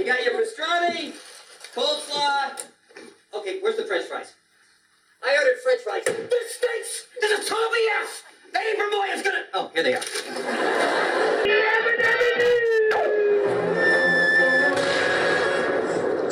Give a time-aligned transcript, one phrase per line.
[0.00, 1.12] You got your pastrami,
[1.74, 2.58] coleslaw.
[3.34, 4.32] Okay, where's the French fries?
[5.22, 6.04] I ordered French fries.
[6.06, 7.04] This stinks.
[7.20, 8.24] This is totally F.
[8.54, 9.44] Eddie Vermoy is gonna.
[9.52, 10.02] Oh, here they are.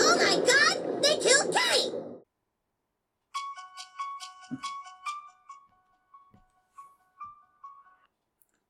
[0.01, 1.03] Oh my god!
[1.03, 1.93] They killed Kenny!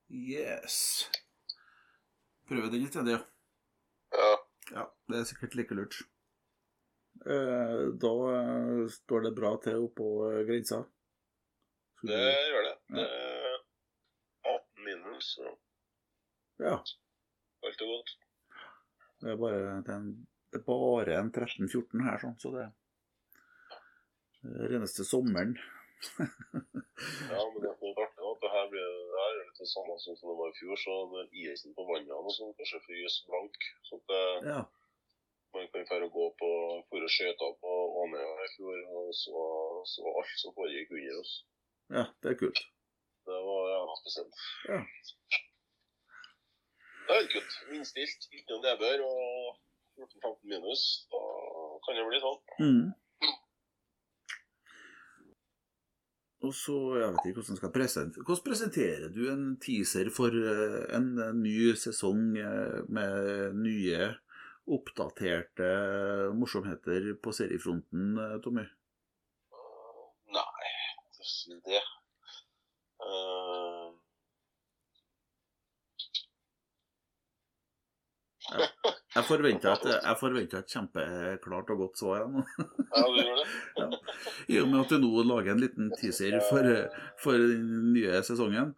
[0.08, 1.08] Yes.
[2.48, 3.12] Prøve den i stedet, ja.
[3.12, 3.38] Ja.
[4.75, 5.98] Ja, det er sikkert like lurt.
[7.26, 10.82] Eh, da eh, står det bra til oppå eh, grensa.
[11.99, 12.75] Så Det gjør det.
[12.95, 13.57] Det er
[14.53, 15.54] 18 minus, så
[16.62, 16.76] Ja.
[17.67, 18.12] alt er godt.
[19.21, 20.12] Det er bare, det er en,
[20.53, 25.57] det er bare en 13-14 her, sånn, så det er reneste sommeren.
[27.29, 27.71] Ja, men det
[28.32, 30.77] at det her blir det her er litt det samme som det var i fjor,
[30.85, 33.56] så det er isen på vannet og sånn kanskje fryser blank.
[33.89, 34.61] Så at det, Ja.
[35.55, 36.51] man kan dra å gå på
[36.89, 39.45] for å skøyte på Ånøya i fjor, og så,
[39.93, 41.33] så alt som foregikk under oss.
[41.91, 42.61] ja, det er kult.
[43.29, 44.37] Det var jævla spesielt.
[44.69, 44.81] Ja.
[47.09, 47.55] Det er kult.
[47.70, 49.59] Vindstilt, ikke noe nedbør og
[49.98, 50.83] 14-15 minus.
[51.13, 51.20] Da
[51.87, 52.41] kan det bli sånn.
[52.61, 52.89] Mm.
[56.49, 61.09] Og så, jeg vet ikke hvordan presentere Hvordan presenterer du en teaser for eh, en
[61.21, 64.09] eh, ny sesong eh, med nye,
[64.79, 65.69] oppdaterte
[66.39, 68.65] morsomheter på seriefronten, Tommy?
[70.39, 70.73] Nei,
[71.19, 71.85] det si det.
[80.05, 82.27] Jeg forventer et, et kjempeklart og godt svar.
[82.30, 82.44] nå.
[82.58, 83.98] ja, du gjør det?
[84.55, 86.69] I og med at du nå lager en liten teaser for,
[87.22, 88.74] for den nye sesongen.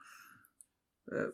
[1.13, 1.31] Eh,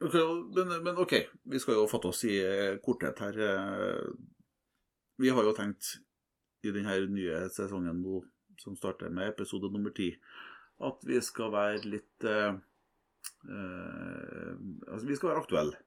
[0.00, 1.14] Men, men OK,
[1.48, 3.38] vi skal jo fatte oss i eh, korthet her.
[3.40, 4.08] Eh,
[5.18, 5.94] Vi har jo tenkt
[6.66, 8.18] i denne nye sesongen nå,
[8.60, 10.10] som starter med episode nummer ti,
[10.84, 12.52] at vi skal være litt eh,
[14.86, 15.78] Altså, vi skal være aktuelle.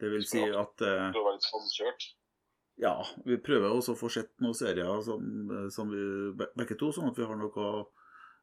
[0.00, 2.08] Det vil si at eh, Du har vært samkjørt?
[2.80, 2.94] ja,
[3.28, 5.20] vi prøver også å få sett noen serier som,
[5.74, 6.04] som vi
[6.56, 7.66] begge to, sånn at vi har noe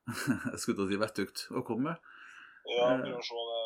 [0.52, 2.12] jeg skulle til å si vettugt å komme med.
[2.68, 3.64] Ja, vi prøver å se det.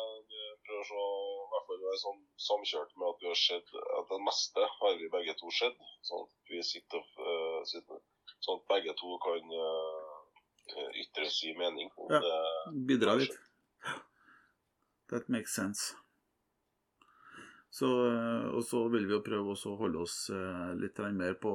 [0.62, 4.10] Prøver å se i hvert fall være sånn samkjørt med at vi har sett at
[4.10, 5.86] det meste har vi begge to sett.
[6.08, 8.02] Sånn at vi sitter, uh, sitter
[8.42, 11.90] Sånn at begge to kan uh, ytre sin mening.
[11.98, 12.20] om Ja.
[12.88, 13.34] Bidra litt.
[15.12, 15.94] That makes sense.
[17.72, 21.52] Så, eh, og så vil vi jo prøve å holde oss eh, litt mer på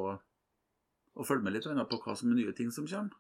[1.18, 3.14] Å følge med litt på hva som er nye ting som kommer.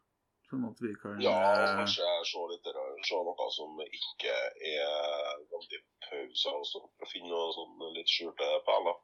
[0.50, 4.36] Sånn at vi kan Ja, og eh, kanskje se litt der, se noe som ikke
[4.72, 6.81] er veldig pause, også,
[7.12, 8.97] finne noe sånn litt skjulte perler.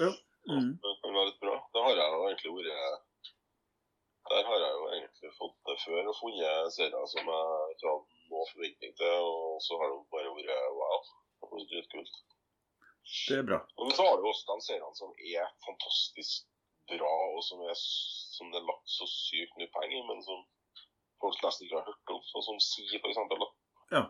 [0.00, 0.10] Ja.
[0.50, 0.72] Mm.
[0.82, 1.54] Det kan være litt bra.
[1.72, 3.30] Det har jeg jo egentlig vært
[4.32, 8.20] Der har jeg jo egentlig fått det før og funnet serier som jeg ikke hadde
[8.32, 11.10] noen forventning til, og så har det bare vært wow.
[11.42, 12.22] Det vært dritkult.
[13.02, 13.58] Det er bra.
[13.82, 16.46] Og så har du også de seriene som er fantastisk
[16.92, 17.76] bra, og som, er,
[18.36, 20.44] som det er lagt så sykt mye penger i, men som
[21.22, 22.22] folk nesten ikke har hørt om.
[22.30, 23.42] Sånn som Si, for eksempel.
[23.42, 23.50] Da.
[23.96, 24.02] Ja.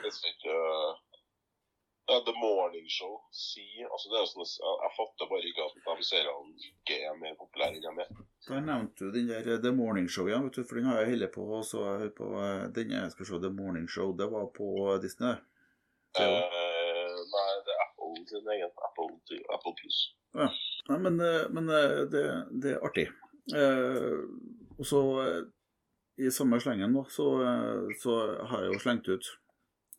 [0.00, 5.28] Det er ikke uh, The Morning Show, Si altså det er sånn, jeg, jeg fatter
[5.30, 8.24] bare ikke at de seriene ikke er mer populære enn de er.
[8.48, 11.02] Da nevnte du den der eh, The Morning Show, ja, vet du, for den har
[11.02, 14.14] jeg holdt på og så jeg på eh, den jeg skal se The Morning Show.
[14.16, 14.70] Det var på
[15.04, 15.36] Disney.
[16.18, 16.24] det.
[16.24, 16.59] Eh, nei,
[18.22, 20.00] er sin egen Apple, Apple Plus.
[20.88, 22.24] Nei, men, eh, men eh, det,
[22.62, 23.06] det er artig.
[23.56, 24.20] Eh,
[24.78, 25.40] og så eh,
[26.20, 27.26] i samme slengen da, så,
[28.02, 28.16] så
[28.50, 29.30] har jeg jo slengt ut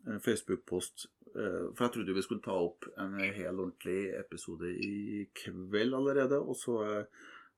[0.07, 1.07] en Facebook-post.
[1.35, 6.39] eh, For jeg trodde vi skulle ta opp en hel ordentlig episode i kveld allerede.
[6.39, 6.77] Og så,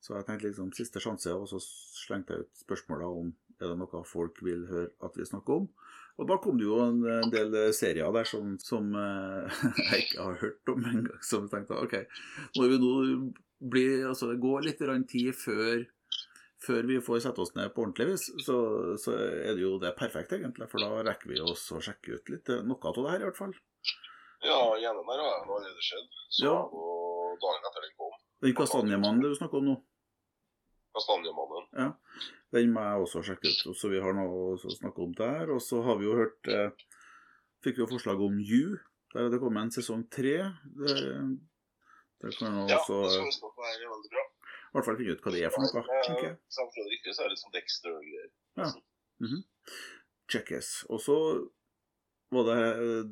[0.08, 3.78] har jeg tenkte liksom siste sjanse, og så slengte jeg ut spørsmåla om er det
[3.80, 5.68] noe folk vil høre at vi snakker om.
[6.14, 10.28] Og da kom det jo en, en del serier der som, som eh, jeg ikke
[10.28, 11.24] har hørt om engang.
[11.26, 11.96] Som jeg tenkte ok,
[12.60, 12.92] når vi nå
[13.74, 15.82] blir, altså det går litt tid før,
[16.64, 18.58] før vi får sette oss ned på ordentlig vis, så,
[19.00, 20.68] så er det jo det perfekt, egentlig.
[20.70, 22.52] For da rekker vi oss å sjekke ut litt.
[22.62, 23.56] Noe av det her, i hvert fall.
[24.44, 26.08] Ja, gjennom her har jeg allerede skjedd.
[26.28, 26.54] Så Ja.
[27.42, 28.14] dagen etter den kom.
[28.44, 29.76] Den kastanjemannen du snakker om nå,
[30.94, 31.64] Kastanjemannen.
[31.74, 31.88] ja,
[32.54, 33.76] den må jeg også sjekke ut.
[33.80, 35.50] Så vi har noe å snakke om der.
[35.54, 36.70] Og så har vi jo hørt eh,
[37.64, 38.76] Fikk vi jo forslag om You.
[39.14, 40.36] Der er det kommet en sesong tre.
[40.76, 40.94] Det,
[42.22, 44.24] det kan jo Ja, også det skal nok være veldig bra.
[44.24, 45.84] i hvert fall finne ut hva det er for noe.
[46.06, 46.36] tenker jeg.
[46.52, 48.30] Samt riktig så er det litt sånn Dexter-greier.
[48.60, 48.70] Ja.
[49.24, 49.44] Mhm.
[50.30, 50.70] Checkes.
[50.92, 51.16] Og så
[52.34, 52.60] var det,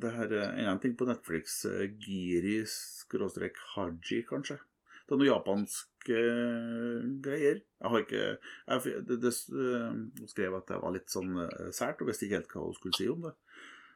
[0.03, 1.65] det her eh, en ting på Netflix.
[1.71, 4.59] eh, Giri skråstrek Haji, kanskje.
[5.07, 7.61] Det er noe japansk eh, greier.
[7.83, 11.71] Jeg har ikke jeg, det, det, eh, Hun skrev at det var litt sånn eh,
[11.75, 13.35] sært, og visste ikke helt hva hun skulle si om det.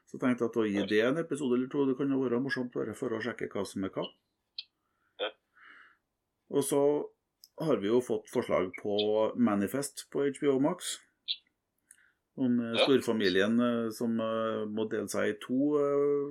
[0.07, 2.43] Så tenkte jeg at å gi det en episode eller to, det kan jo være
[2.43, 4.07] morsomt bare for å sjekke hva som er hva.
[6.55, 6.81] Og så
[7.67, 8.97] har vi jo fått forslag på
[9.35, 10.99] Manifest på HBO Max.
[12.37, 12.85] Om eh, Ja.
[12.85, 15.57] storfamilien eh, som eh, må dele seg i to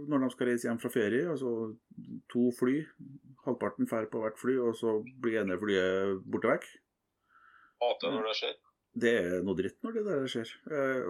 [0.10, 1.24] når de skal reise hjem fra ferie.
[1.31, 1.54] Altså
[2.30, 2.84] to fly.
[3.46, 6.68] Halvparten drar på hvert fly, og så blir ene flyet borte vekk.
[7.81, 8.54] Hater når det skjer.
[8.96, 10.52] Det er noe dritt når det der skjer.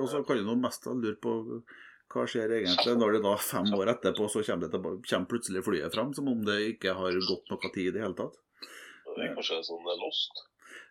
[0.02, 1.36] Og så kan du mest lure på
[2.16, 5.64] hva skjer egentlig når det da fem år etterpå så kommer, det tilba- kommer plutselig
[5.66, 8.36] flyet fram, som om det ikke har gått noe tid i det hele tatt.
[9.16, 10.42] Det er kanskje sånn er lost.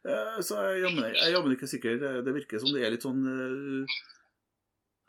[0.05, 1.99] Eh, Så jeg er jammen- ikke sikker.
[2.01, 3.87] Det det virker som det er litt sånn eh,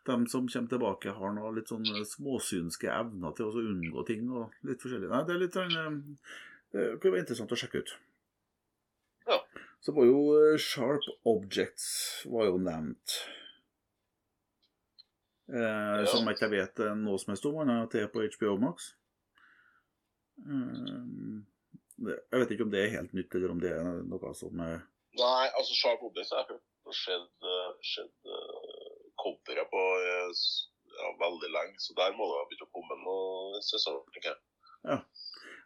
[0.06, 4.29] De som kommer tilbake, har noe litt sånn eh, småsynske evner til å unngå ting
[4.31, 5.09] og litt forskjellig.
[5.09, 5.95] Nei, det er litt sånn eh,
[6.71, 7.95] Det kunne være interessant å sjekke ut.
[9.27, 9.39] Ja.
[9.81, 13.15] Så var jo eh, Sharp Objects var jo nevnt.
[15.50, 16.06] Eh, Ja.
[16.09, 18.57] Som jeg ikke vet eh, noe som helst om, annet at det er på HBO
[18.62, 18.94] Max.
[20.41, 21.44] Eh, det-
[22.03, 24.81] jeg vet ikke om det er helt nytt, eller om det er noe som er
[25.15, 30.42] Nei, altså Sharp Objects har jeg skjedd, eh, skjedd uh, på eh,
[30.97, 34.42] ja, veldig lenge, så der må det ha begynt å komme noen sesong, tenker jeg.
[34.86, 34.97] Ja,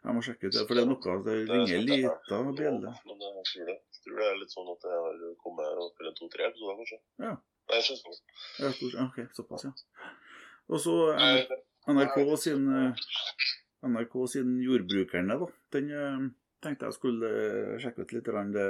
[0.04, 2.94] Jeg må sjekke ut det, for det er noe det er ringer en lita bjelle.
[3.08, 3.76] Men jeg tror det.
[3.90, 7.00] Jeg tror det er litt sånn at det har kommet for en to-tre episoder, kanskje.
[7.26, 7.34] Ja.
[7.70, 8.20] Nei, jeg det.
[8.62, 8.70] Ja,
[9.04, 9.74] Ok, såpass, ja.
[10.70, 11.52] Og så eh,
[11.90, 13.10] NRK sin eh,
[13.86, 15.48] NRK sin Jordbrukerne, da.
[15.72, 16.28] Den eh,
[16.64, 18.28] tenkte jeg skulle eh, sjekke ut litt.
[18.56, 18.66] Det,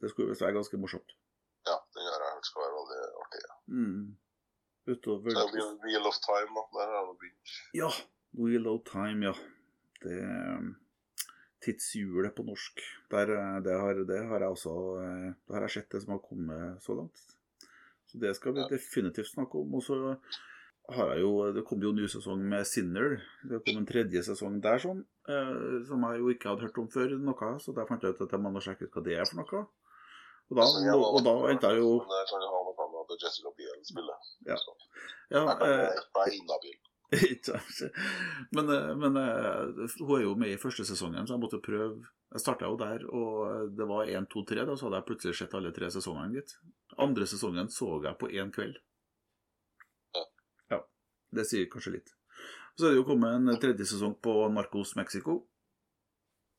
[0.00, 1.14] det skulle visst være ganske morsomt.
[1.68, 3.44] Ja, den har jeg hørt skal være veldig artig.
[3.44, 3.56] Ja.
[3.76, 4.02] Mm.
[4.88, 6.66] Utover Så Wheel, Wheel of Time, da.
[6.78, 7.56] Der er det begynt.
[7.76, 7.90] Ja,
[8.40, 9.34] Wheel of Time, ja.
[10.02, 10.68] Det er
[11.58, 12.80] Tidshjulet på norsk.
[13.10, 16.14] Der, eh, det, har, det har jeg også eh, Det har jeg sett det som
[16.14, 17.24] har kommet så langt.
[18.08, 18.68] Så det skal vi Ja.
[18.70, 19.74] definitivt snakke om.
[19.74, 19.98] Og så
[20.88, 23.18] har jeg jo Det kom jo en ny sesong med Sinner.
[23.44, 25.04] Det kom en tredje sesong der, sånn.
[25.28, 27.50] eh, som jeg jo ikke hadde hørt om før, noe.
[27.60, 29.66] Så der fant jeg ut at jeg må sjekke ut hva det er for noe.
[30.48, 32.60] Og da, Så jeg og, og da endte jeg jo Men Det kan jo ha
[32.64, 34.28] noe med at Jessica Biel spiller.
[34.48, 34.56] Ja.
[35.36, 36.78] Ja, eh, inhabil.
[37.32, 37.60] Ikke.
[38.56, 41.90] Men, eh, men eh, hun er jo med i første sesongen, så jeg måtte prøve
[42.32, 44.64] Jeg starta jo der, og det var én, to, tre.
[44.68, 46.56] Da så hadde jeg plutselig sett alle tre sesongene, gitt.
[47.00, 48.76] Andre sesongen så jeg på én kveld.
[51.34, 52.12] Det sier kanskje litt.
[52.78, 55.40] Så er det jo kommet en tredje sesong på Narcos Mexico.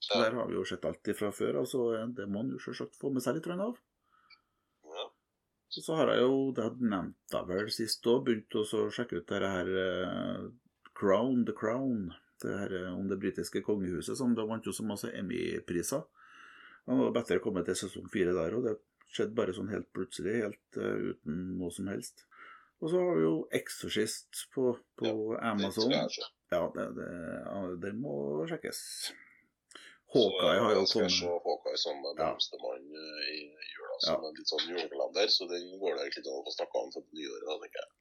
[0.10, 0.21] Ja.
[0.24, 3.12] Der har vi jo sett alt fra før, altså det må man jo selvsagt få
[3.12, 3.80] med seg litt av.
[4.88, 5.06] Ja.
[5.10, 9.19] Og så har jeg jo, det hadde nevnt da vel sist òg, begynt å sjekke
[9.19, 10.45] ut det her eh,
[11.00, 12.12] Crown, The Crown.
[12.39, 16.06] Det her eh, om det britiske kongehuset, som det vant jo så masse Emmy-priser.
[16.88, 18.77] Han var bedre kommet til sesong fire der, og det
[19.13, 22.24] skjedde bare sånn helt plutselig, helt uh, uten noe som helst.
[22.80, 25.92] Og så har vi jo Exorcist på, på ja, Amazon.
[25.92, 26.28] Det.
[26.54, 27.10] Ja, det, det,
[27.84, 28.14] det må
[28.50, 28.80] sjekkes.
[30.10, 32.30] Håkai Hawkeye har jo jeg skal se Hawkeye som den Ja.
[32.31, 33.42] Nærmestemann eh, i
[33.76, 36.94] jula, som en litt sånn julekalender, så den går det ikke an å snakke om
[36.96, 37.92] for nyåret, tenker jeg.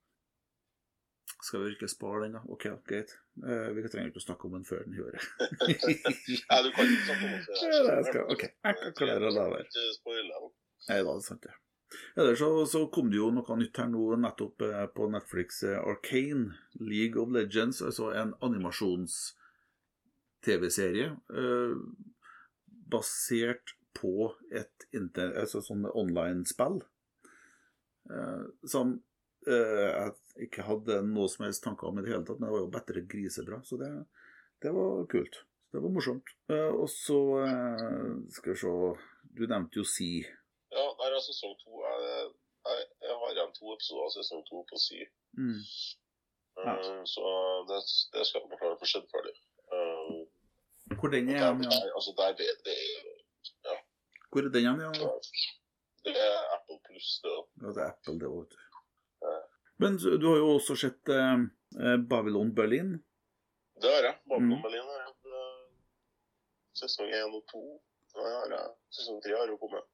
[1.39, 2.41] Skal vi ikke spare den, da?
[2.51, 3.13] Ok, greit.
[3.45, 5.27] Uh, vi trenger ikke å snakke om den før den året.
[6.49, 7.61] Nei, du kan ikke snakke om den før.
[7.63, 9.69] Ja, det skal- ok, jeg kan klare å la være.
[10.89, 11.55] Nei da, det er sant det.
[12.17, 15.63] Ellers så, så kom det jo noe nytt her nå nettopp eh, på Netflix.
[15.65, 21.75] eh, Arcane, League of Legends, altså en animasjons-TV-serie eh,
[22.93, 26.83] basert på et altså sånn online-spill.
[28.65, 29.03] Som
[29.45, 30.13] jeg
[30.47, 32.77] ikke hadde noe som helst tanker om i det hele tatt, men det var jo
[32.77, 33.91] bedre grisebra, så det,
[34.63, 35.35] det var kult.
[35.75, 36.29] Det var morsomt.
[36.55, 37.21] Og så
[38.33, 38.73] skal vi se
[39.35, 40.27] Du nevnte jo Si.
[40.71, 41.81] Ja, der er sesong to.
[41.81, 42.29] Jeg,
[42.69, 45.01] jeg, jeg har igjen to episoder av sesong to på si.
[45.39, 45.61] Mm.
[46.65, 46.75] Ja.
[46.79, 47.23] Um, Så
[47.69, 47.79] det,
[48.15, 49.35] det skal man klare å få sett ferdig.
[49.75, 51.63] Eh, Hvor den er den?
[51.69, 51.79] ja.
[51.95, 52.77] altså der det, det,
[54.31, 55.13] Hvor er den igjen, ja?
[56.09, 57.35] det er Apple Pluss, det.
[57.63, 58.57] Ja, det er Apple, det òg.
[59.23, 59.37] Ja.
[59.79, 61.45] Men du har jo også sett eh,
[61.79, 62.97] eh, Babylon Berlin.
[63.79, 64.17] Det har jeg.
[64.31, 64.63] Babylon Mm.
[64.65, 65.69] Berlin er eh,
[66.79, 67.63] Sesong én og to.
[68.95, 69.85] Sesong tre har jo kommet.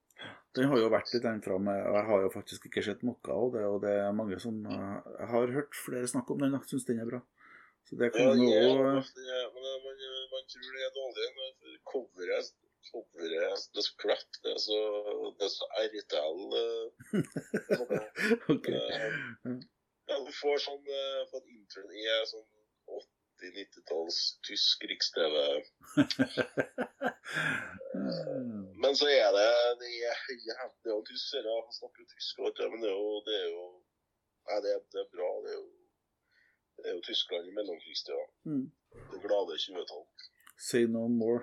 [0.55, 3.19] Den har jo vært litt den framme, og jeg har jo faktisk ikke sett noe
[3.35, 3.63] av det.
[3.67, 6.87] Og det er mange som eh, Jeg har hørt flere snakke om den, og syns
[6.87, 7.21] den er bra.
[7.89, 10.95] Så det Ja, kan jo også det er, men eh, man, man tror det er
[11.01, 11.27] dårlig.
[11.41, 12.53] Men coveret,
[12.93, 14.39] coveret det er så crap.
[14.45, 14.79] Det er så,
[15.41, 16.41] det er så RTL.
[16.63, 16.87] eh,
[18.55, 18.69] Ok.
[18.71, 19.61] eh,
[20.05, 22.47] Ja, du får sånn eh, For at introen er sånn
[23.45, 25.37] 80-90-talls tysk riks-TV.
[28.83, 30.17] Men så er det Det er
[30.83, 31.53] Det er jo tyskere.
[31.69, 33.65] Han snakker jo tysk, men det er jo Det er jo
[34.45, 35.31] Nei, det er, det er bra.
[35.45, 35.69] Det er jo
[36.77, 38.25] det er jo Tyskland i mellomkrigstida.
[38.45, 38.67] Mm.
[39.13, 40.05] Det glade 20-tall.
[40.59, 41.43] Say no more.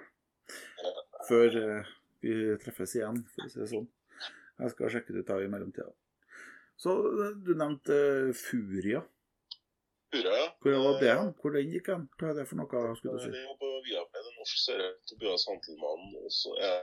[1.29, 1.91] Før uh,
[2.21, 3.87] vi treffes igjen, for å si det sånn.
[4.61, 5.89] Jeg skal sjekke det ut i mellomtida.
[6.81, 9.01] Så eh, du nevnte uh, Furia.
[10.11, 10.47] Hurra, ja.
[10.61, 11.29] Hvor var det hen?
[11.39, 12.03] Hvor den gikk hen?
[12.19, 12.95] Hva er det for noe?
[12.99, 13.39] skulle du Det si?
[13.39, 14.89] er jo på Viaplay, det norske norsk serie.
[15.09, 16.03] Tobias Hantelmann.
[16.25, 16.79] Og så er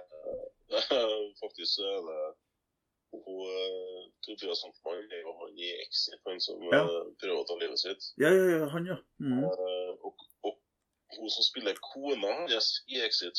[0.73, 0.83] det
[1.45, 2.23] faktisk er det
[3.13, 6.83] hun, eh, Tobias Hantelmann er jo han i Exit, han som Ja.
[6.85, 8.03] eh, prøver å ta livet sitt.
[8.25, 8.97] Ja, ja, ja, han, ja.
[9.21, 9.45] Mm.
[9.45, 10.15] Eh, og,
[10.49, 10.59] og
[11.17, 13.39] hun som spiller kona hans i Exit,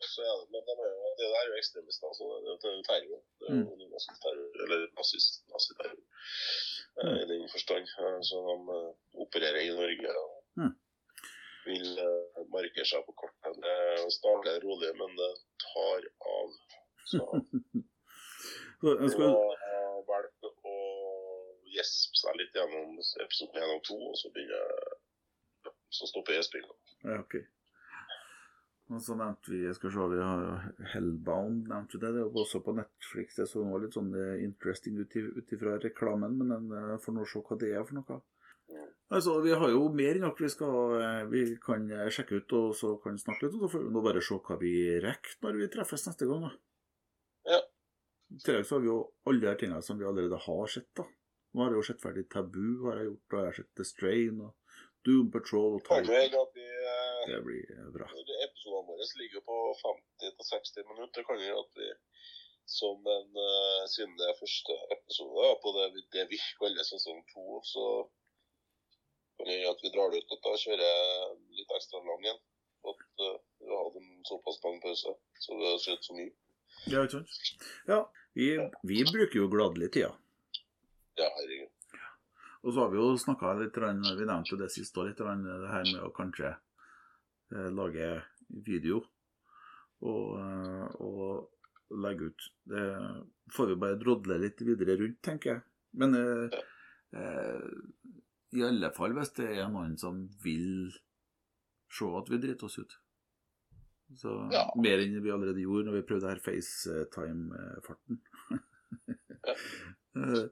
[0.04, 2.08] så er det, men de er jo, det der er jo ekstremister.
[2.18, 3.20] Så det, er jo terror.
[3.40, 5.32] Det er jo naziterror, eller nazist,
[7.02, 7.90] eh, i den forstand.
[8.00, 8.90] Eh, så de eh,
[9.26, 10.70] opererer i Norge og Mm.
[11.66, 13.56] vil merke markere seg på kortet.
[13.58, 15.30] Det starter rolig, men det
[15.64, 16.52] tar av.
[17.10, 17.24] Så
[19.00, 19.34] jeg skal,
[20.06, 20.76] valgte å
[21.74, 24.94] gjespe seg litt gjennom episode 1 og 2, og så begynner
[25.94, 26.74] så stopper gjespinga.
[27.04, 27.34] ja, OK.
[28.94, 32.12] Og så nevnte vi skal se, vi har Hellbound, nevnte vi det.
[32.14, 33.38] Det er også på Netflix.
[33.38, 37.42] Det så litt sånn eh, interesting ut ifra reklamen, men en eh, får nå se
[37.42, 38.20] hva det er for noe.
[39.12, 41.84] Altså, Vi har jo mer enn nok vi skal eh, vi kan
[42.14, 43.58] sjekke ut og så kan snakke litt.
[43.58, 44.74] og Så får vi nå bare se hva vi
[45.04, 46.46] rekker når vi treffes neste gang.
[46.46, 46.54] da.
[47.54, 47.60] Ja.
[48.34, 50.90] I tillegg så har vi jo alle de tingene som vi allerede har sett.
[50.96, 51.06] da.
[51.54, 53.86] Nå har jeg jo sett ferdig Tabu, har jeg gjort, og jeg har sett The
[53.86, 56.08] Strain og Doom Patrol og Kan
[57.30, 58.06] Det blir eh, bra.
[58.46, 61.20] Episodene våre ligger på 50-60 minutter.
[61.20, 61.90] Det kan jo at vi
[62.66, 67.20] som en uh, Siden det er første episode ja, på det, det vi kaller sesong
[67.32, 67.84] to, så
[69.36, 72.40] kan det gjøre at vi drar det ut litt og kjører litt ekstra lang en.
[72.80, 75.14] For at uh, vi har hatt en såpass lang pause.
[75.44, 76.32] Så vi har skjedd så mye.
[76.90, 77.62] Ja, ikke sant?
[77.88, 78.00] Ja,
[78.36, 78.50] vi,
[78.88, 80.12] vi bruker jo gladelig tida.
[81.20, 81.70] Ja, herregud.
[82.64, 85.84] Og så har vi jo snakka litt, vi nevnte det siste år, litt det her
[85.90, 86.54] med å kanskje
[87.50, 88.08] lage
[88.64, 89.02] video
[90.04, 92.48] og, eh, og legge ut.
[92.70, 92.84] Det
[93.54, 95.64] får vi bare drodle litt videre rundt, tenker jeg.
[96.00, 96.58] Men eh,
[97.18, 97.70] eh,
[98.54, 100.92] i alle fall hvis det er noen som vil
[101.94, 102.96] se at vi driter oss ut.
[104.18, 104.66] Så Ja.
[104.78, 108.22] Mer enn vi allerede gjorde når vi prøvde her FaceTime-farten.
[110.14, 110.46] Eh,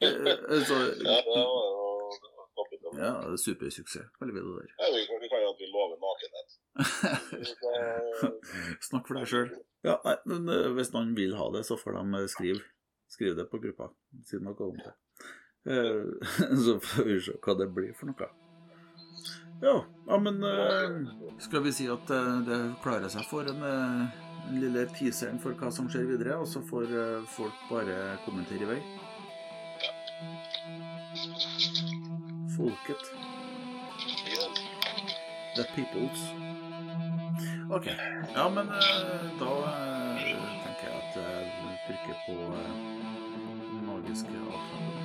[0.00, 1.78] eh, så, Ja, det var jo
[2.98, 4.70] ja, supersuksess, det der.
[4.78, 6.58] Ja, vi, vi jo at vi lover nakenhet.
[8.88, 9.50] Snakk for deg sjøl.
[9.86, 12.64] Ja, eh, hvis noen vil ha det, så får de eh, skrive.
[13.08, 13.90] Skriv det på gruppa.
[14.28, 14.94] Si noe om det.
[16.64, 18.28] Så får vi se hva det blir for noe.
[19.62, 19.74] Ja,
[20.06, 20.98] ja men eh,
[21.42, 22.10] skal vi si at
[22.46, 26.62] det klarer seg for en, en lille teaseren for hva som skjer videre, og så
[26.68, 26.92] får
[27.32, 28.80] folk bare kommentere i vei?
[32.58, 33.37] Folket
[35.58, 36.20] the peoples.
[37.70, 37.86] OK.
[38.34, 42.36] Ja, men eh, da eh, tenker jeg at eh, jeg trykker på
[43.88, 44.97] magiske avtaler.